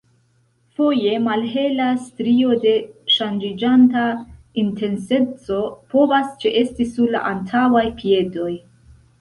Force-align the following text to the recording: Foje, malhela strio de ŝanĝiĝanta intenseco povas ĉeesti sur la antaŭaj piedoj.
Foje, 0.77 1.11
malhela 1.25 1.89
strio 2.05 2.55
de 2.63 2.73
ŝanĝiĝanta 3.17 4.07
intenseco 4.63 5.61
povas 5.95 6.35
ĉeesti 6.47 6.89
sur 6.95 7.17
la 7.19 7.25
antaŭaj 7.35 7.89
piedoj. 8.03 8.51